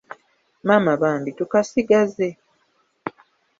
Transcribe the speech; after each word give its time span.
Maama 0.67 0.93
bambi, 1.01 1.31
tukasigaze? 1.37 2.29